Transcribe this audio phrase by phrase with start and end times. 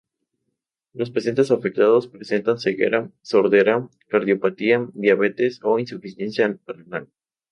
[0.93, 7.05] Los pacientes afectados presentan ceguera, sordera, cardiopatía, diabetes e insuficiencia renal.